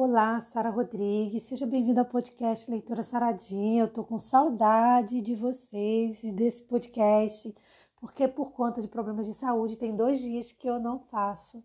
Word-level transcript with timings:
Olá, 0.00 0.40
Sara 0.40 0.70
Rodrigues, 0.70 1.42
seja 1.42 1.66
bem-vinda 1.66 2.02
ao 2.02 2.06
podcast 2.06 2.70
Leitura 2.70 3.02
Saradinha. 3.02 3.82
Eu 3.82 3.88
tô 3.88 4.04
com 4.04 4.16
saudade 4.16 5.20
de 5.20 5.34
vocês 5.34 6.22
e 6.22 6.30
desse 6.30 6.62
podcast, 6.62 7.52
porque 7.96 8.28
por 8.28 8.52
conta 8.52 8.80
de 8.80 8.86
problemas 8.86 9.26
de 9.26 9.34
saúde 9.34 9.76
tem 9.76 9.96
dois 9.96 10.20
dias 10.20 10.52
que 10.52 10.70
eu 10.70 10.78
não 10.78 11.00
faço 11.00 11.64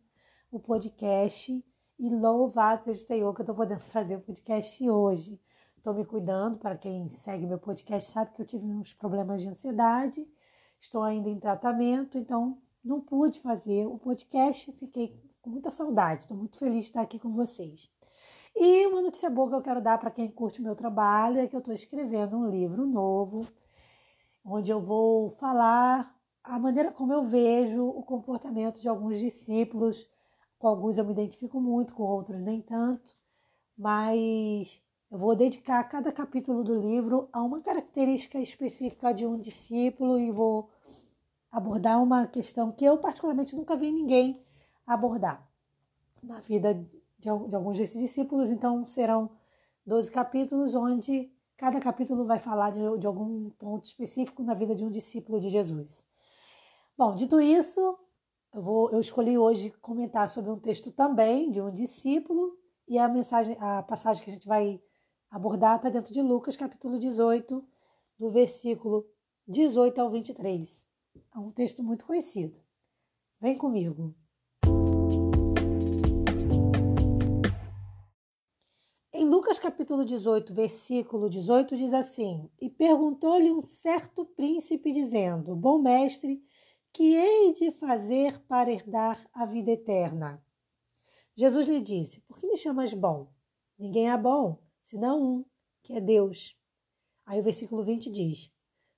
o 0.51 0.59
podcast 0.59 1.63
e 1.99 2.09
louvado 2.09 2.85
seja 2.85 3.03
o 3.03 3.05
Senhor 3.05 3.35
que 3.35 3.41
eu 3.41 3.45
tô 3.45 3.53
podendo 3.53 3.81
fazer 3.93 4.15
o 4.15 4.21
podcast 4.21 4.89
hoje. 4.89 5.39
Estou 5.77 5.93
me 5.93 6.03
cuidando, 6.03 6.57
para 6.57 6.75
quem 6.75 7.07
segue 7.11 7.45
meu 7.45 7.59
podcast 7.59 8.09
sabe 8.09 8.31
que 8.33 8.41
eu 8.41 8.47
tive 8.47 8.65
uns 8.65 8.95
problemas 8.95 9.43
de 9.43 9.49
ansiedade, 9.49 10.27
estou 10.79 11.03
ainda 11.03 11.29
em 11.29 11.37
tratamento, 11.37 12.17
então 12.17 12.57
não 12.83 12.99
pude 12.99 13.39
fazer 13.41 13.85
o 13.85 13.99
podcast, 13.99 14.71
fiquei 14.71 15.15
com 15.39 15.51
muita 15.51 15.69
saudade, 15.69 16.23
estou 16.23 16.35
muito 16.35 16.57
feliz 16.57 16.85
de 16.85 16.85
estar 16.85 17.01
aqui 17.03 17.19
com 17.19 17.31
vocês. 17.31 17.93
E 18.55 18.85
uma 18.85 19.01
notícia 19.01 19.29
boa 19.29 19.49
que 19.49 19.55
eu 19.55 19.61
quero 19.61 19.81
dar 19.81 19.97
para 19.97 20.11
quem 20.11 20.29
curte 20.29 20.59
o 20.59 20.63
meu 20.63 20.75
trabalho 20.75 21.39
é 21.39 21.47
que 21.47 21.55
eu 21.55 21.59
estou 21.59 21.73
escrevendo 21.73 22.37
um 22.37 22.49
livro 22.49 22.85
novo, 22.85 23.47
onde 24.45 24.71
eu 24.71 24.79
vou 24.79 25.31
falar 25.31 26.15
a 26.43 26.59
maneira 26.59 26.91
como 26.91 27.11
eu 27.11 27.23
vejo 27.23 27.83
o 27.83 28.03
comportamento 28.03 28.79
de 28.79 28.87
alguns 28.87 29.19
discípulos. 29.19 30.07
Com 30.59 30.67
alguns 30.67 30.97
eu 30.97 31.05
me 31.05 31.11
identifico 31.11 31.59
muito, 31.59 31.93
com 31.93 32.03
outros 32.03 32.39
nem 32.39 32.61
tanto, 32.61 33.15
mas 33.77 34.81
eu 35.11 35.17
vou 35.17 35.35
dedicar 35.35 35.83
cada 35.85 36.11
capítulo 36.11 36.63
do 36.63 36.79
livro 36.79 37.27
a 37.33 37.41
uma 37.41 37.59
característica 37.59 38.39
específica 38.39 39.13
de 39.13 39.25
um 39.25 39.39
discípulo 39.39 40.19
e 40.19 40.31
vou 40.31 40.69
abordar 41.51 42.01
uma 42.01 42.27
questão 42.27 42.71
que 42.71 42.85
eu, 42.85 42.97
particularmente, 42.97 43.55
nunca 43.55 43.75
vi 43.75 43.91
ninguém 43.91 44.43
abordar 44.87 45.47
na 46.21 46.39
vida 46.39 46.73
de, 47.23 47.55
alguns 47.55 47.77
desses 47.77 47.99
discípulos. 47.99 48.51
Então, 48.51 48.85
serão 48.85 49.31
12 49.85 50.11
capítulos, 50.11 50.75
onde 50.75 51.31
cada 51.57 51.79
capítulo 51.79 52.25
vai 52.25 52.39
falar 52.39 52.71
de, 52.71 52.99
de 52.99 53.07
algum 53.07 53.49
ponto 53.51 53.85
específico 53.85 54.43
na 54.43 54.53
vida 54.53 54.75
de 54.75 54.83
um 54.83 54.91
discípulo 54.91 55.39
de 55.39 55.49
Jesus. 55.49 56.05
Bom, 56.97 57.15
dito 57.15 57.39
isso, 57.39 57.97
eu, 58.53 58.61
vou, 58.61 58.91
eu 58.91 58.99
escolhi 58.99 59.37
hoje 59.37 59.71
comentar 59.81 60.29
sobre 60.29 60.51
um 60.51 60.59
texto 60.59 60.91
também 60.91 61.49
de 61.49 61.61
um 61.61 61.71
discípulo 61.71 62.57
e 62.87 62.99
a 62.99 63.07
mensagem, 63.07 63.55
a 63.59 63.81
passagem 63.81 64.23
que 64.23 64.29
a 64.29 64.33
gente 64.33 64.47
vai 64.47 64.81
abordar 65.31 65.77
está 65.77 65.89
dentro 65.89 66.13
de 66.13 66.21
Lucas, 66.21 66.55
capítulo 66.55 66.99
18, 66.99 67.65
do 68.19 68.29
versículo 68.29 69.05
18 69.47 69.99
ao 69.99 70.11
23. 70.11 70.85
É 71.33 71.39
um 71.39 71.51
texto 71.51 71.81
muito 71.81 72.05
conhecido. 72.05 72.61
Vem 73.39 73.57
comigo. 73.57 74.13
Em 79.23 79.25
Lucas 79.25 79.57
capítulo 79.57 80.03
18, 80.03 80.53
versículo 80.53 81.29
18, 81.29 81.77
diz 81.77 81.93
assim: 81.93 82.51
E 82.59 82.69
perguntou-lhe 82.69 83.49
um 83.49 83.61
certo 83.61 84.25
príncipe, 84.25 84.91
dizendo: 84.91 85.55
Bom 85.55 85.79
mestre, 85.79 86.43
que 86.91 87.15
hei 87.15 87.53
de 87.53 87.71
fazer 87.71 88.37
para 88.41 88.69
herdar 88.69 89.25
a 89.31 89.45
vida 89.45 89.71
eterna? 89.71 90.43
Jesus 91.37 91.69
lhe 91.69 91.79
disse: 91.79 92.19
Por 92.27 92.37
que 92.37 92.45
me 92.45 92.57
chamas 92.57 92.93
bom? 92.93 93.29
Ninguém 93.79 94.11
é 94.11 94.17
bom, 94.17 94.59
senão 94.83 95.23
um, 95.23 95.45
que 95.81 95.93
é 95.93 96.01
Deus. 96.01 96.57
Aí 97.25 97.39
o 97.39 97.43
versículo 97.43 97.81
20 97.81 98.11
diz: 98.11 98.51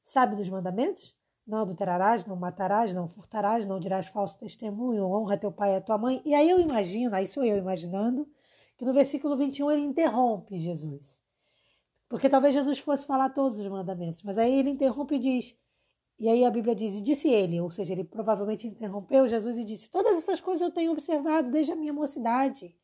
Sabe 0.03 0.35
dos 0.35 0.49
mandamentos? 0.49 1.15
Não 1.45 1.59
adulterarás, 1.59 2.25
não 2.25 2.35
matarás, 2.35 2.95
não 2.95 3.07
furtarás, 3.07 3.67
não 3.67 3.79
dirás 3.79 4.07
falso 4.07 4.39
testemunho, 4.39 5.05
honra 5.05 5.37
teu 5.37 5.51
pai 5.51 5.73
e 5.73 5.75
a 5.75 5.81
tua 5.81 5.99
mãe. 5.99 6.19
E 6.25 6.33
aí 6.33 6.49
eu 6.49 6.59
imagino, 6.59 7.13
aí 7.13 7.27
sou 7.27 7.45
eu 7.45 7.57
imaginando, 7.57 8.27
que 8.77 8.85
no 8.85 8.93
versículo 8.93 9.35
21 9.35 9.71
ele 9.71 9.81
interrompe 9.81 10.57
Jesus. 10.57 11.23
Porque 12.07 12.29
talvez 12.29 12.53
Jesus 12.53 12.79
fosse 12.79 13.05
falar 13.05 13.29
todos 13.29 13.59
os 13.59 13.67
mandamentos, 13.67 14.21
mas 14.23 14.37
aí 14.37 14.59
ele 14.59 14.69
interrompe 14.69 15.15
e 15.15 15.19
diz, 15.19 15.57
e 16.17 16.29
aí 16.29 16.45
a 16.45 16.49
Bíblia 16.49 16.73
diz, 16.73 16.95
e 16.95 17.01
disse 17.01 17.29
ele, 17.29 17.59
ou 17.59 17.69
seja, 17.69 17.93
ele 17.93 18.03
provavelmente 18.03 18.67
interrompeu 18.67 19.27
Jesus 19.27 19.57
e 19.57 19.65
disse: 19.65 19.89
Todas 19.89 20.17
essas 20.17 20.39
coisas 20.39 20.61
eu 20.61 20.73
tenho 20.73 20.91
observado 20.91 21.51
desde 21.51 21.73
a 21.73 21.75
minha 21.75 21.91
mocidade. 21.91 22.75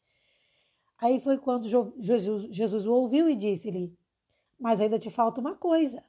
Aí 0.99 1.19
foi 1.19 1.37
quando 1.37 1.67
Jesus, 1.97 2.53
Jesus 2.53 2.85
o 2.85 2.91
ouviu 2.91 3.29
e 3.29 3.35
disse-lhe: 3.35 3.97
Mas 4.59 4.81
ainda 4.81 4.99
te 4.99 5.09
falta 5.09 5.39
uma 5.39 5.55
coisa. 5.55 6.03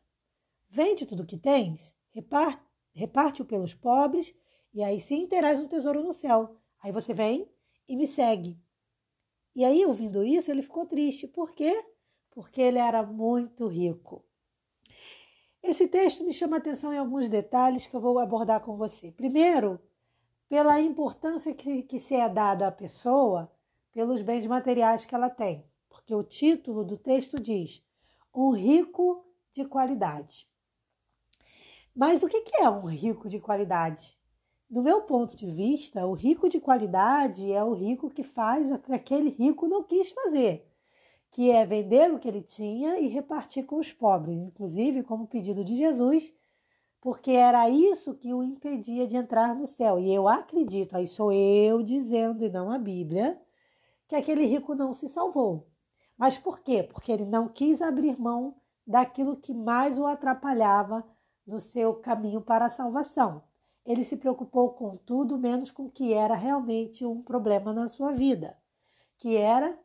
Vende 0.68 1.06
tudo 1.06 1.22
o 1.22 1.26
que 1.26 1.36
tens, 1.36 1.94
reparte-o 2.10 2.60
reparte 2.94 3.44
pelos 3.44 3.72
pobres, 3.72 4.34
e 4.74 4.82
aí 4.82 5.00
sim 5.00 5.26
terás 5.26 5.58
um 5.60 5.68
tesouro 5.68 6.02
no 6.02 6.12
céu. 6.12 6.56
Aí 6.82 6.90
você 6.90 7.14
vem 7.14 7.48
e 7.88 7.96
me 7.96 8.06
segue. 8.06 8.58
E 9.54 9.64
aí, 9.64 9.84
ouvindo 9.84 10.24
isso, 10.24 10.50
ele 10.50 10.62
ficou 10.62 10.86
triste. 10.86 11.26
Por 11.26 11.52
quê? 11.52 11.84
Porque 12.30 12.60
ele 12.60 12.78
era 12.78 13.02
muito 13.02 13.66
rico. 13.66 14.24
Esse 15.62 15.86
texto 15.86 16.24
me 16.24 16.32
chama 16.32 16.56
a 16.56 16.58
atenção 16.58 16.92
em 16.92 16.98
alguns 16.98 17.28
detalhes 17.28 17.86
que 17.86 17.94
eu 17.94 18.00
vou 18.00 18.18
abordar 18.18 18.60
com 18.60 18.76
você. 18.76 19.12
Primeiro, 19.12 19.80
pela 20.48 20.80
importância 20.80 21.54
que, 21.54 21.82
que 21.82 21.98
se 21.98 22.14
é 22.14 22.28
dada 22.28 22.66
à 22.66 22.72
pessoa 22.72 23.50
pelos 23.92 24.22
bens 24.22 24.46
materiais 24.46 25.04
que 25.04 25.14
ela 25.14 25.30
tem, 25.30 25.64
porque 25.88 26.14
o 26.14 26.24
título 26.24 26.84
do 26.84 26.96
texto 26.96 27.40
diz: 27.40 27.84
Um 28.34 28.50
rico 28.50 29.24
de 29.52 29.64
qualidade. 29.64 30.48
Mas 31.94 32.22
o 32.22 32.28
que 32.28 32.42
é 32.56 32.68
um 32.68 32.86
rico 32.86 33.28
de 33.28 33.38
qualidade? 33.38 34.18
Do 34.72 34.80
meu 34.80 35.02
ponto 35.02 35.36
de 35.36 35.50
vista, 35.50 36.06
o 36.06 36.14
rico 36.14 36.48
de 36.48 36.58
qualidade 36.58 37.52
é 37.52 37.62
o 37.62 37.74
rico 37.74 38.08
que 38.08 38.22
faz 38.22 38.72
o 38.72 38.78
que 38.78 38.94
aquele 38.94 39.28
rico 39.28 39.68
não 39.68 39.82
quis 39.82 40.10
fazer, 40.10 40.66
que 41.30 41.50
é 41.50 41.66
vender 41.66 42.10
o 42.10 42.18
que 42.18 42.26
ele 42.26 42.40
tinha 42.40 42.98
e 42.98 43.06
repartir 43.06 43.66
com 43.66 43.76
os 43.76 43.92
pobres, 43.92 44.34
inclusive 44.34 45.02
como 45.02 45.26
pedido 45.26 45.62
de 45.62 45.76
Jesus, 45.76 46.32
porque 47.02 47.32
era 47.32 47.68
isso 47.68 48.14
que 48.14 48.32
o 48.32 48.42
impedia 48.42 49.06
de 49.06 49.14
entrar 49.14 49.54
no 49.54 49.66
céu. 49.66 49.98
E 49.98 50.10
eu 50.10 50.26
acredito, 50.26 50.96
aí 50.96 51.06
sou 51.06 51.30
eu 51.30 51.82
dizendo 51.82 52.42
e 52.42 52.48
não 52.48 52.70
a 52.72 52.78
Bíblia, 52.78 53.38
que 54.08 54.16
aquele 54.16 54.46
rico 54.46 54.74
não 54.74 54.94
se 54.94 55.06
salvou. 55.06 55.66
Mas 56.16 56.38
por 56.38 56.60
quê? 56.60 56.82
Porque 56.82 57.12
ele 57.12 57.26
não 57.26 57.46
quis 57.46 57.82
abrir 57.82 58.18
mão 58.18 58.56
daquilo 58.86 59.36
que 59.36 59.52
mais 59.52 59.98
o 59.98 60.06
atrapalhava 60.06 61.04
no 61.46 61.60
seu 61.60 61.92
caminho 61.96 62.40
para 62.40 62.64
a 62.64 62.70
salvação. 62.70 63.42
Ele 63.84 64.04
se 64.04 64.16
preocupou 64.16 64.70
com 64.70 64.96
tudo 64.96 65.38
menos 65.38 65.70
com 65.70 65.86
o 65.86 65.90
que 65.90 66.12
era 66.12 66.34
realmente 66.34 67.04
um 67.04 67.22
problema 67.22 67.72
na 67.72 67.88
sua 67.88 68.12
vida, 68.12 68.56
que 69.18 69.36
era 69.36 69.78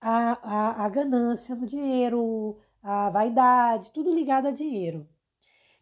a, 0.00 0.38
a, 0.42 0.84
a 0.84 0.88
ganância 0.88 1.54
no 1.54 1.66
dinheiro, 1.66 2.58
a 2.82 3.10
vaidade, 3.10 3.92
tudo 3.92 4.12
ligado 4.12 4.46
a 4.46 4.50
dinheiro. 4.50 5.08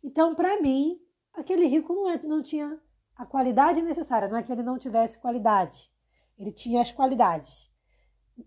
Então, 0.03 0.35
para 0.35 0.61
mim, 0.61 1.01
aquele 1.33 1.67
rico 1.67 1.95
não, 1.95 2.09
é, 2.09 2.21
não 2.23 2.43
tinha 2.43 2.79
a 3.17 3.25
qualidade 3.25 3.81
necessária, 3.81 4.29
não 4.29 4.37
é 4.37 4.43
que 4.43 4.53
ele 4.53 4.63
não 4.63 4.79
tivesse 4.79 5.19
qualidade, 5.19 5.91
ele 6.39 6.53
tinha 6.53 6.83
as 6.83 6.91
qualidades, 6.91 7.73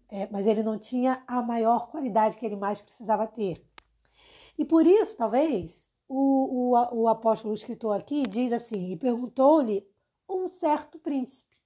é, 0.10 0.28
mas 0.32 0.46
ele 0.46 0.62
não 0.62 0.78
tinha 0.78 1.24
a 1.26 1.42
maior 1.42 1.90
qualidade 1.90 2.38
que 2.38 2.46
ele 2.46 2.56
mais 2.56 2.82
precisava 2.82 3.26
ter. 3.26 3.66
E 4.58 4.66
por 4.66 4.86
isso, 4.86 5.16
talvez, 5.16 5.87
o, 6.08 6.74
o, 6.74 7.02
o 7.02 7.08
apóstolo 7.08 7.54
escritor 7.54 7.98
aqui 7.98 8.24
diz 8.24 8.52
assim: 8.52 8.92
e 8.92 8.98
perguntou-lhe 8.98 9.88
um 10.30 10.48
certo 10.50 10.98
príncipe. 11.00 11.58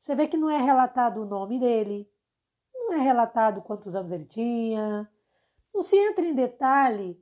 Você 0.00 0.14
vê 0.14 0.28
que 0.28 0.36
não 0.36 0.50
é 0.50 0.58
relatado 0.58 1.20
o 1.20 1.26
nome 1.26 1.58
dele, 1.58 2.08
não 2.74 2.92
é 2.92 2.98
relatado 2.98 3.62
quantos 3.62 3.96
anos 3.96 4.12
ele 4.12 4.24
tinha, 4.24 5.10
não 5.74 5.82
se 5.82 5.96
entra 5.96 6.24
em 6.24 6.34
detalhe 6.34 7.20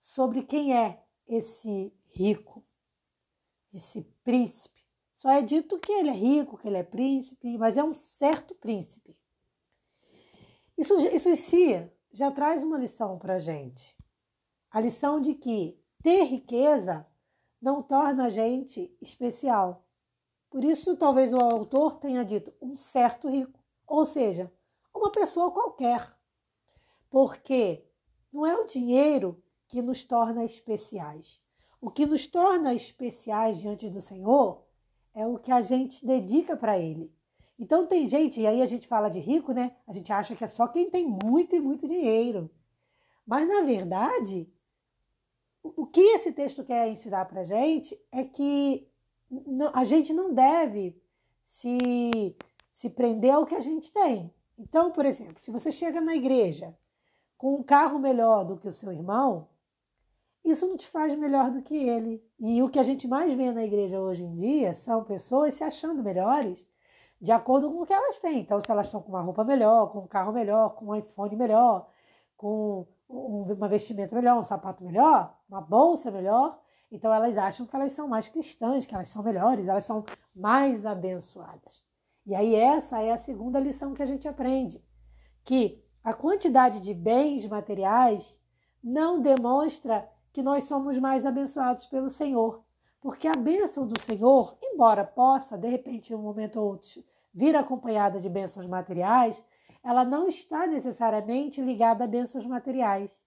sobre 0.00 0.42
quem 0.42 0.76
é 0.76 1.02
esse 1.26 1.92
rico, 2.06 2.64
esse 3.72 4.02
príncipe. 4.22 4.84
Só 5.14 5.30
é 5.30 5.40
dito 5.40 5.78
que 5.78 5.92
ele 5.92 6.10
é 6.10 6.12
rico, 6.12 6.58
que 6.58 6.68
ele 6.68 6.76
é 6.76 6.82
príncipe, 6.82 7.56
mas 7.56 7.76
é 7.76 7.84
um 7.84 7.92
certo 7.92 8.54
príncipe. 8.54 9.16
Isso, 10.76 10.94
isso 11.06 11.28
em 11.28 11.36
si 11.36 11.90
já 12.12 12.30
traz 12.30 12.62
uma 12.62 12.76
lição 12.76 13.18
para 13.18 13.36
a 13.36 13.38
gente. 13.38 13.96
A 14.70 14.80
lição 14.80 15.20
de 15.20 15.34
que 15.34 15.80
ter 16.04 16.24
riqueza 16.24 17.06
não 17.58 17.80
torna 17.82 18.26
a 18.26 18.28
gente 18.28 18.94
especial. 19.00 19.86
Por 20.50 20.62
isso, 20.62 20.94
talvez 20.98 21.32
o 21.32 21.38
autor 21.38 21.96
tenha 21.96 22.22
dito 22.22 22.52
um 22.60 22.76
certo 22.76 23.26
rico, 23.26 23.58
ou 23.86 24.04
seja, 24.04 24.52
uma 24.94 25.10
pessoa 25.10 25.50
qualquer. 25.50 26.14
Porque 27.08 27.82
não 28.30 28.44
é 28.44 28.54
o 28.54 28.66
dinheiro 28.66 29.42
que 29.66 29.80
nos 29.80 30.04
torna 30.04 30.44
especiais. 30.44 31.40
O 31.80 31.90
que 31.90 32.04
nos 32.04 32.26
torna 32.26 32.74
especiais 32.74 33.60
diante 33.60 33.88
do 33.88 34.02
Senhor 34.02 34.62
é 35.14 35.26
o 35.26 35.38
que 35.38 35.50
a 35.50 35.62
gente 35.62 36.04
dedica 36.04 36.54
para 36.54 36.78
ele. 36.78 37.10
Então 37.58 37.86
tem 37.86 38.06
gente, 38.06 38.42
e 38.42 38.46
aí 38.46 38.60
a 38.60 38.66
gente 38.66 38.86
fala 38.86 39.08
de 39.08 39.20
rico, 39.20 39.52
né? 39.52 39.74
A 39.86 39.92
gente 39.94 40.12
acha 40.12 40.36
que 40.36 40.44
é 40.44 40.48
só 40.48 40.68
quem 40.68 40.90
tem 40.90 41.06
muito 41.06 41.56
e 41.56 41.60
muito 41.60 41.88
dinheiro. 41.88 42.50
Mas 43.26 43.48
na 43.48 43.62
verdade, 43.62 44.52
o 45.64 45.86
que 45.86 46.00
esse 46.00 46.30
texto 46.32 46.62
quer 46.62 46.88
ensinar 46.88 47.24
para 47.24 47.40
a 47.40 47.44
gente 47.44 47.98
é 48.12 48.22
que 48.22 48.86
a 49.72 49.84
gente 49.84 50.12
não 50.12 50.32
deve 50.32 51.00
se, 51.42 52.36
se 52.70 52.90
prender 52.90 53.32
ao 53.32 53.46
que 53.46 53.54
a 53.54 53.60
gente 53.60 53.90
tem. 53.90 54.32
Então, 54.58 54.92
por 54.92 55.06
exemplo, 55.06 55.40
se 55.40 55.50
você 55.50 55.72
chega 55.72 56.00
na 56.00 56.14
igreja 56.14 56.76
com 57.38 57.54
um 57.54 57.62
carro 57.62 57.98
melhor 57.98 58.44
do 58.44 58.58
que 58.58 58.68
o 58.68 58.72
seu 58.72 58.92
irmão, 58.92 59.48
isso 60.44 60.66
não 60.66 60.76
te 60.76 60.86
faz 60.86 61.14
melhor 61.14 61.50
do 61.50 61.62
que 61.62 61.74
ele. 61.74 62.22
E 62.38 62.62
o 62.62 62.68
que 62.68 62.78
a 62.78 62.82
gente 62.82 63.08
mais 63.08 63.32
vê 63.32 63.50
na 63.50 63.64
igreja 63.64 64.00
hoje 64.00 64.22
em 64.22 64.34
dia 64.34 64.74
são 64.74 65.02
pessoas 65.02 65.54
se 65.54 65.64
achando 65.64 66.02
melhores 66.02 66.68
de 67.20 67.32
acordo 67.32 67.70
com 67.70 67.82
o 67.82 67.86
que 67.86 67.92
elas 67.92 68.20
têm. 68.20 68.40
Então, 68.40 68.60
se 68.60 68.70
elas 68.70 68.86
estão 68.86 69.00
com 69.00 69.08
uma 69.08 69.22
roupa 69.22 69.42
melhor, 69.42 69.90
com 69.90 70.00
um 70.00 70.06
carro 70.06 70.32
melhor, 70.32 70.74
com 70.74 70.86
um 70.86 70.94
iPhone 70.94 71.34
melhor, 71.36 71.88
com 72.36 72.86
uma 73.08 73.68
vestimenta 73.68 74.14
melhor, 74.14 74.38
um 74.38 74.42
sapato 74.42 74.84
melhor, 74.84 75.36
uma 75.48 75.60
bolsa 75.60 76.10
melhor, 76.10 76.58
então 76.90 77.12
elas 77.12 77.36
acham 77.36 77.66
que 77.66 77.74
elas 77.74 77.92
são 77.92 78.08
mais 78.08 78.28
cristãs, 78.28 78.86
que 78.86 78.94
elas 78.94 79.08
são 79.08 79.22
melhores, 79.22 79.68
elas 79.68 79.84
são 79.84 80.04
mais 80.34 80.86
abençoadas. 80.86 81.82
E 82.26 82.34
aí 82.34 82.54
essa 82.54 83.02
é 83.02 83.12
a 83.12 83.18
segunda 83.18 83.60
lição 83.60 83.92
que 83.92 84.02
a 84.02 84.06
gente 84.06 84.26
aprende, 84.26 84.82
que 85.42 85.84
a 86.02 86.14
quantidade 86.14 86.80
de 86.80 86.94
bens 86.94 87.46
materiais 87.46 88.40
não 88.82 89.18
demonstra 89.18 90.08
que 90.32 90.42
nós 90.42 90.64
somos 90.64 90.98
mais 90.98 91.24
abençoados 91.24 91.86
pelo 91.86 92.10
Senhor. 92.10 92.62
Porque 93.00 93.28
a 93.28 93.34
bênção 93.34 93.86
do 93.86 94.00
Senhor, 94.00 94.56
embora 94.62 95.04
possa, 95.04 95.58
de 95.58 95.68
repente, 95.68 96.12
em 96.12 96.16
um 96.16 96.22
momento 96.22 96.58
ou 96.58 96.72
outro, 96.72 97.04
vir 97.32 97.54
acompanhada 97.54 98.18
de 98.18 98.28
bênçãos 98.28 98.66
materiais, 98.66 99.44
ela 99.84 100.02
não 100.02 100.26
está 100.26 100.66
necessariamente 100.66 101.60
ligada 101.60 102.04
a 102.04 102.06
bênçãos 102.06 102.46
materiais. 102.46 103.20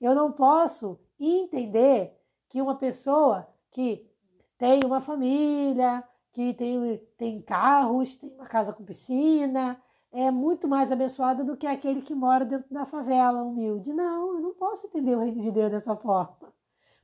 Eu 0.00 0.14
não 0.14 0.30
posso 0.30 1.00
entender 1.18 2.16
que 2.48 2.62
uma 2.62 2.76
pessoa 2.76 3.48
que 3.72 4.08
tem 4.56 4.80
uma 4.84 5.00
família, 5.00 6.04
que 6.32 6.54
tem, 6.54 7.02
tem 7.18 7.42
carros, 7.42 8.14
tem 8.14 8.30
uma 8.30 8.46
casa 8.46 8.72
com 8.72 8.84
piscina, 8.84 9.82
é 10.12 10.30
muito 10.30 10.68
mais 10.68 10.92
abençoada 10.92 11.42
do 11.42 11.56
que 11.56 11.66
aquele 11.66 12.00
que 12.00 12.14
mora 12.14 12.44
dentro 12.44 12.72
da 12.72 12.86
favela 12.86 13.42
humilde. 13.42 13.92
Não, 13.92 14.34
eu 14.34 14.40
não 14.40 14.54
posso 14.54 14.86
entender 14.86 15.16
o 15.16 15.20
reino 15.20 15.40
de 15.40 15.50
Deus 15.50 15.72
dessa 15.72 15.96
forma. 15.96 16.36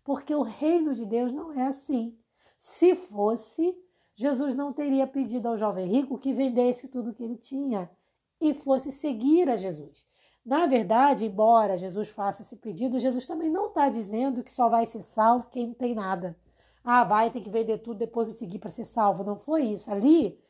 Porque 0.05 0.35
o 0.35 0.43
reino 0.43 0.95
de 0.95 1.05
Deus 1.05 1.33
não 1.33 1.53
é 1.53 1.67
assim. 1.67 2.17
Se 2.57 2.95
fosse, 2.95 3.77
Jesus 4.15 4.55
não 4.55 4.73
teria 4.73 5.07
pedido 5.07 5.49
ao 5.49 5.59
jovem 5.59 5.87
rico 5.87 6.19
que 6.19 6.33
vendesse 6.33 6.87
tudo 6.87 7.13
que 7.13 7.25
ele 7.25 7.37
tinha 7.37 7.91
e 8.43 8.53
fosse 8.53 8.91
seguir 8.91 9.49
a 9.49 9.57
Jesus. 9.57 10.05
Na 10.45 10.67
verdade, 10.67 11.25
embora 11.25 11.79
Jesus 11.79 12.09
faça 12.09 12.43
esse 12.43 12.57
pedido, 12.57 12.99
Jesus 12.99 13.25
também 13.25 13.49
não 13.49 13.69
está 13.69 13.89
dizendo 13.89 14.43
que 14.43 14.53
só 14.53 14.69
vai 14.69 14.85
ser 14.85 15.03
salvo 15.05 15.49
quem 15.49 15.69
não 15.69 15.75
tem 15.75 15.95
nada. 15.95 16.37
Ah, 16.85 17.05
vai 17.05 17.31
ter 17.31 17.41
que 17.41 17.49
vender 17.49 17.79
tudo 17.79 17.99
depois 17.99 18.27
me 18.27 18.35
seguir 18.35 18.59
para 18.59 18.71
ser 18.71 18.85
salvo. 18.85 19.23
Não 19.23 19.37
foi 19.37 19.63
isso. 19.63 19.89
Ali, 19.89 20.41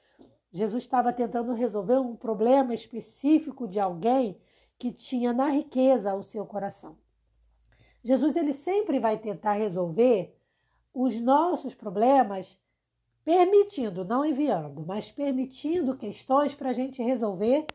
Jesus 0.51 0.83
estava 0.83 1.13
tentando 1.13 1.53
resolver 1.53 1.99
um 1.99 2.17
problema 2.17 2.73
específico 2.73 3.69
de 3.69 3.79
alguém 3.79 4.41
que 4.79 4.91
tinha 4.91 5.33
na 5.33 5.49
riqueza 5.49 6.15
o 6.15 6.23
seu 6.23 6.47
coração. 6.47 6.97
Jesus 8.03 8.35
ele 8.35 8.55
sempre 8.55 8.99
vai 8.99 9.19
tentar 9.19 9.53
resolver 9.53 10.35
os 10.95 11.21
nossos 11.21 11.75
problemas 11.75 12.59
permitindo, 13.25 14.05
não 14.05 14.25
enviando, 14.25 14.85
mas 14.85 15.11
permitindo 15.11 15.97
questões 15.97 16.55
para 16.55 16.71
a 16.71 16.73
gente 16.73 17.03
resolver 17.03 17.67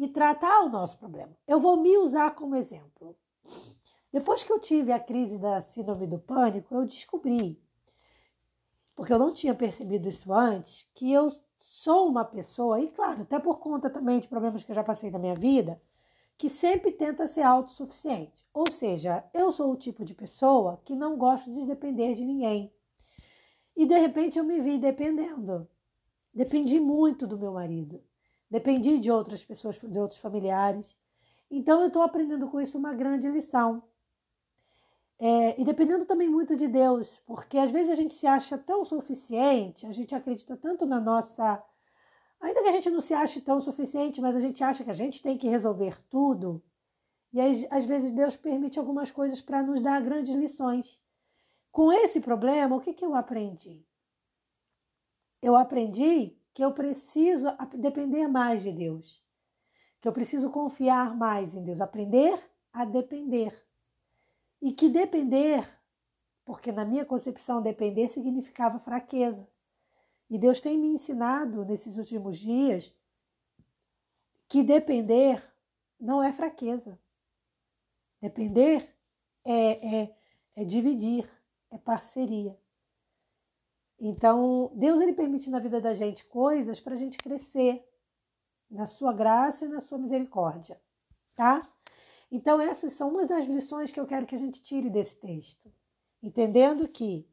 e 0.00 0.08
tratar 0.08 0.62
o 0.62 0.70
nosso 0.70 0.96
problema. 0.96 1.36
Eu 1.46 1.60
vou 1.60 1.76
me 1.76 1.94
usar 1.98 2.34
como 2.34 2.56
exemplo. 2.56 3.14
Depois 4.10 4.42
que 4.42 4.50
eu 4.50 4.58
tive 4.58 4.90
a 4.90 4.98
crise 4.98 5.36
da 5.36 5.60
síndrome 5.60 6.06
do 6.06 6.18
pânico, 6.18 6.74
eu 6.74 6.86
descobri, 6.86 7.62
porque 8.96 9.12
eu 9.12 9.18
não 9.18 9.30
tinha 9.30 9.54
percebido 9.54 10.08
isso 10.08 10.32
antes, 10.32 10.88
que 10.94 11.12
eu 11.12 11.30
sou 11.60 12.08
uma 12.08 12.24
pessoa, 12.24 12.80
e 12.80 12.88
claro, 12.88 13.22
até 13.22 13.38
por 13.38 13.58
conta 13.58 13.90
também 13.90 14.18
de 14.18 14.26
problemas 14.26 14.64
que 14.64 14.72
eu 14.72 14.74
já 14.74 14.82
passei 14.82 15.10
na 15.10 15.18
minha 15.18 15.34
vida, 15.34 15.80
que 16.38 16.48
sempre 16.48 16.92
tenta 16.92 17.28
ser 17.28 17.42
autossuficiente. 17.42 18.42
Ou 18.54 18.72
seja, 18.72 19.22
eu 19.34 19.52
sou 19.52 19.70
o 19.70 19.76
tipo 19.76 20.02
de 20.02 20.14
pessoa 20.14 20.80
que 20.82 20.96
não 20.96 21.18
gosto 21.18 21.52
de 21.52 21.66
depender 21.66 22.14
de 22.14 22.24
ninguém. 22.24 22.72
E 23.76 23.84
de 23.84 23.98
repente 23.98 24.38
eu 24.38 24.44
me 24.44 24.62
vi 24.62 24.78
dependendo. 24.78 25.68
Dependi 26.32 26.80
muito 26.80 27.26
do 27.26 27.38
meu 27.38 27.52
marido. 27.52 28.02
Dependi 28.50 28.98
de 28.98 29.10
outras 29.10 29.44
pessoas, 29.44 29.78
de 29.78 29.98
outros 29.98 30.20
familiares. 30.20 30.96
Então 31.50 31.80
eu 31.80 31.88
estou 31.88 32.02
aprendendo 32.02 32.48
com 32.48 32.60
isso 32.60 32.76
uma 32.76 32.92
grande 32.92 33.28
lição. 33.28 33.82
É, 35.18 35.60
e 35.60 35.64
dependendo 35.64 36.06
também 36.06 36.28
muito 36.28 36.56
de 36.56 36.66
Deus, 36.66 37.20
porque 37.26 37.58
às 37.58 37.70
vezes 37.70 37.90
a 37.90 37.94
gente 37.94 38.14
se 38.14 38.26
acha 38.26 38.56
tão 38.56 38.84
suficiente, 38.84 39.86
a 39.86 39.92
gente 39.92 40.14
acredita 40.14 40.56
tanto 40.56 40.86
na 40.86 40.98
nossa. 40.98 41.62
Ainda 42.40 42.62
que 42.62 42.68
a 42.70 42.72
gente 42.72 42.88
não 42.90 43.02
se 43.02 43.12
ache 43.12 43.40
tão 43.40 43.60
suficiente, 43.60 44.20
mas 44.20 44.34
a 44.34 44.40
gente 44.40 44.64
acha 44.64 44.82
que 44.82 44.90
a 44.90 44.94
gente 44.94 45.20
tem 45.20 45.36
que 45.36 45.46
resolver 45.46 46.02
tudo. 46.08 46.62
E 47.32 47.40
aí, 47.40 47.68
às 47.70 47.84
vezes 47.84 48.10
Deus 48.10 48.34
permite 48.36 48.78
algumas 48.78 49.10
coisas 49.10 49.40
para 49.40 49.62
nos 49.62 49.80
dar 49.80 50.00
grandes 50.00 50.34
lições. 50.34 50.98
Com 51.70 51.92
esse 51.92 52.20
problema, 52.20 52.74
o 52.74 52.80
que, 52.80 52.94
que 52.94 53.04
eu 53.04 53.14
aprendi? 53.14 53.86
Eu 55.42 55.54
aprendi 55.54 56.36
que 56.52 56.64
eu 56.64 56.72
preciso 56.72 57.46
depender 57.78 58.26
mais 58.26 58.62
de 58.62 58.72
Deus, 58.72 59.24
que 60.00 60.08
eu 60.08 60.12
preciso 60.12 60.50
confiar 60.50 61.16
mais 61.16 61.54
em 61.54 61.62
Deus, 61.62 61.80
aprender 61.80 62.42
a 62.72 62.84
depender. 62.84 63.54
E 64.60 64.72
que 64.72 64.88
depender, 64.88 65.66
porque 66.44 66.70
na 66.70 66.84
minha 66.84 67.04
concepção 67.04 67.62
depender 67.62 68.08
significava 68.08 68.78
fraqueza. 68.78 69.48
E 70.28 70.38
Deus 70.38 70.60
tem 70.60 70.78
me 70.78 70.88
ensinado 70.88 71.64
nesses 71.64 71.96
últimos 71.96 72.38
dias 72.38 72.94
que 74.48 74.62
depender 74.62 75.42
não 75.98 76.22
é 76.22 76.32
fraqueza. 76.32 76.98
Depender 78.20 78.94
é, 79.44 80.02
é, 80.02 80.16
é 80.56 80.64
dividir, 80.64 81.28
é 81.70 81.78
parceria. 81.78 82.59
Então, 84.00 84.72
Deus 84.74 85.00
ele 85.00 85.12
permite 85.12 85.50
na 85.50 85.58
vida 85.58 85.78
da 85.78 85.92
gente 85.92 86.24
coisas 86.24 86.80
para 86.80 86.94
a 86.94 86.96
gente 86.96 87.18
crescer 87.18 87.84
na 88.70 88.86
sua 88.86 89.12
graça 89.12 89.66
e 89.66 89.68
na 89.68 89.80
sua 89.80 89.98
misericórdia, 89.98 90.80
tá? 91.34 91.68
Então, 92.32 92.60
essas 92.60 92.94
são 92.94 93.10
uma 93.10 93.26
das 93.26 93.44
lições 93.44 93.90
que 93.90 94.00
eu 94.00 94.06
quero 94.06 94.24
que 94.24 94.34
a 94.34 94.38
gente 94.38 94.62
tire 94.62 94.88
desse 94.88 95.16
texto. 95.16 95.70
Entendendo 96.22 96.88
que 96.88 97.28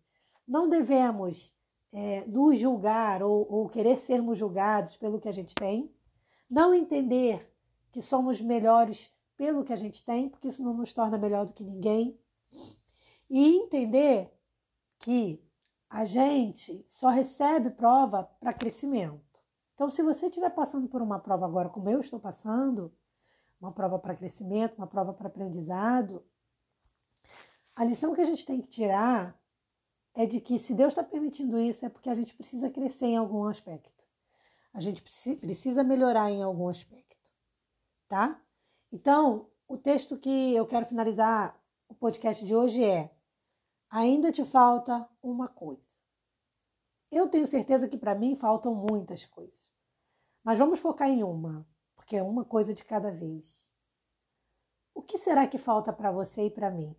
não 0.46 0.68
devemos 0.68 1.56
é, 1.94 2.26
nos 2.26 2.60
julgar 2.60 3.24
ou, 3.24 3.48
ou 3.50 3.70
querer 3.70 3.98
sermos 3.98 4.38
julgados 4.38 4.98
pelo 4.98 5.20
que 5.20 5.30
a 5.30 5.32
gente 5.32 5.56
tem, 5.56 5.94
não 6.50 6.74
entender 6.74 7.50
que 7.92 8.02
somos 8.02 8.42
melhores 8.42 9.10
pelo 9.38 9.64
que 9.64 9.72
a 9.72 9.78
gente 9.78 10.04
tem, 10.04 10.28
porque 10.28 10.48
isso 10.48 10.64
não 10.64 10.74
nos 10.74 10.92
torna 10.92 11.18
melhor 11.18 11.46
do 11.46 11.54
que 11.54 11.64
ninguém, 11.64 12.20
e 13.30 13.56
entender 13.56 14.34
que 15.00 15.47
a 15.90 16.06
gente 16.06 16.84
só 16.88 17.10
recebe 17.10 17.70
prova 17.70 18.24
para 18.40 18.54
crescimento. 18.54 19.22
Então, 19.74 19.90
se 19.90 20.02
você 20.02 20.26
estiver 20.26 20.50
passando 20.50 20.88
por 20.88 21.02
uma 21.02 21.20
prova 21.20 21.46
agora, 21.46 21.70
como 21.70 21.90
eu 21.90 22.02
estou 22.02 22.20
passando, 22.20 22.92
uma 23.60 23.72
prova 23.72 23.98
para 24.00 24.16
crescimento, 24.16 24.78
uma 24.78 24.88
prova 24.88 25.14
para 25.14 25.28
aprendizado. 25.28 26.24
A 27.76 27.84
lição 27.84 28.14
que 28.14 28.22
a 28.22 28.26
gente 28.26 28.46
tem 28.46 28.62
que 28.62 28.68
tirar 28.68 29.40
é 30.14 30.26
de 30.26 30.42
que 30.42 30.58
se 30.58 30.74
Deus 30.74 30.94
está 30.94 31.04
permitindo 31.04 31.60
isso 31.60 31.86
é 31.86 31.90
porque 31.90 32.10
a 32.10 32.16
gente 32.16 32.34
precisa 32.36 32.70
crescer 32.70 33.06
em 33.06 33.18
algum 33.18 33.46
aspecto. 33.46 34.08
A 34.74 34.80
gente 34.80 35.02
precisa 35.02 35.84
melhorar 35.84 36.32
em 36.32 36.42
algum 36.42 36.68
aspecto, 36.68 37.30
tá? 38.08 38.40
Então, 38.92 39.50
o 39.68 39.78
texto 39.78 40.18
que 40.18 40.54
eu 40.56 40.66
quero 40.66 40.86
finalizar 40.86 41.60
o 41.88 41.96
podcast 41.96 42.46
de 42.46 42.56
hoje 42.56 42.84
é: 42.84 43.12
ainda 43.90 44.32
te 44.32 44.44
falta 44.44 45.08
uma 45.22 45.48
coisa. 45.48 45.82
Eu 47.12 47.30
tenho 47.30 47.48
certeza 47.48 47.88
que 47.88 47.98
para 47.98 48.16
mim 48.16 48.36
faltam 48.36 48.76
muitas 48.76 49.26
coisas, 49.26 49.68
mas 50.44 50.60
vamos 50.60 50.80
focar 50.80 51.10
em 51.10 51.24
uma 51.24 51.66
porque 52.08 52.16
é 52.16 52.24
uma 52.24 52.46
coisa 52.46 52.74
de 52.74 52.86
cada 52.86 53.12
vez. 53.12 53.70
O 54.96 55.02
que 55.02 55.18
será 55.18 55.46
que 55.46 55.58
falta 55.58 55.92
para 55.92 56.10
você 56.10 56.46
e 56.46 56.50
para 56.50 56.72
mim? 56.72 56.96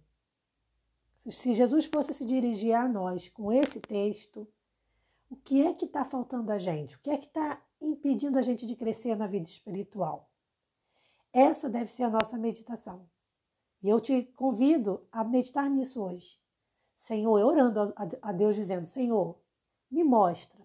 Se 1.17 1.55
Jesus 1.55 1.87
fosse 1.87 2.13
se 2.13 2.27
dirigir 2.27 2.75
a 2.75 2.87
nós 2.87 3.27
com 3.29 3.51
esse 3.51 3.81
texto, 3.81 4.47
o 5.31 5.35
que 5.35 5.67
é 5.67 5.73
que 5.73 5.87
está 5.87 6.05
faltando 6.05 6.53
a 6.53 6.59
gente? 6.59 6.95
O 6.95 7.01
que 7.01 7.09
é 7.09 7.17
que 7.17 7.27
está 7.27 7.59
impedindo 7.81 8.39
a 8.39 8.43
gente 8.43 8.67
de 8.67 8.77
crescer 8.77 9.17
na 9.17 9.27
vida 9.27 9.49
espiritual? 9.49 10.31
Essa 11.33 11.71
deve 11.71 11.91
ser 11.91 12.03
a 12.03 12.11
nossa 12.11 12.37
meditação. 12.37 13.09
E 13.83 13.89
eu 13.89 14.01
te 14.01 14.25
convido 14.37 15.07
a 15.11 15.25
meditar 15.25 15.71
nisso 15.71 16.03
hoje. 16.03 16.39
Senhor, 16.99 17.41
orando 17.45 17.95
a 18.21 18.33
Deus, 18.33 18.57
dizendo: 18.57 18.85
Senhor, 18.85 19.39
me 19.89 20.03
mostra 20.03 20.59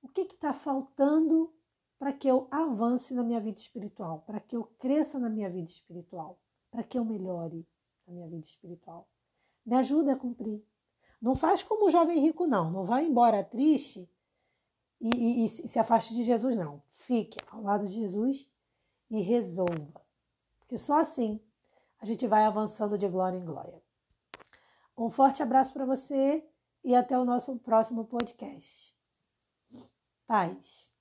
o 0.00 0.08
que 0.08 0.22
está 0.22 0.54
faltando 0.54 1.52
para 1.98 2.12
que 2.12 2.28
eu 2.28 2.46
avance 2.52 3.12
na 3.12 3.24
minha 3.24 3.40
vida 3.40 3.58
espiritual, 3.58 4.20
para 4.20 4.38
que 4.38 4.56
eu 4.56 4.64
cresça 4.78 5.18
na 5.18 5.28
minha 5.28 5.50
vida 5.50 5.68
espiritual, 5.68 6.38
para 6.70 6.84
que 6.84 6.96
eu 6.96 7.04
melhore 7.04 7.66
na 8.06 8.14
minha 8.14 8.28
vida 8.28 8.46
espiritual. 8.46 9.08
Me 9.66 9.74
ajuda 9.74 10.12
a 10.12 10.16
cumprir. 10.16 10.64
Não 11.20 11.34
faz 11.34 11.64
como 11.64 11.86
o 11.86 11.90
jovem 11.90 12.20
rico, 12.20 12.46
não. 12.46 12.70
Não 12.70 12.84
vai 12.84 13.04
embora 13.04 13.42
triste 13.42 14.08
e, 15.00 15.10
e, 15.10 15.44
e 15.44 15.48
se 15.48 15.78
afaste 15.80 16.14
de 16.14 16.22
Jesus, 16.22 16.54
não. 16.54 16.80
Fique 16.88 17.38
ao 17.48 17.60
lado 17.60 17.88
de 17.88 17.94
Jesus 17.94 18.48
e 19.10 19.20
resolva. 19.20 20.00
Porque 20.60 20.78
só 20.78 20.94
assim 21.00 21.40
a 22.00 22.06
gente 22.06 22.26
vai 22.28 22.44
avançando 22.44 22.96
de 22.96 23.08
glória 23.08 23.36
em 23.36 23.44
glória. 23.44 23.81
Um 24.96 25.08
forte 25.08 25.42
abraço 25.42 25.72
para 25.72 25.86
você 25.86 26.44
e 26.84 26.94
até 26.94 27.18
o 27.18 27.24
nosso 27.24 27.56
próximo 27.58 28.04
podcast. 28.04 28.94
Paz. 30.26 30.91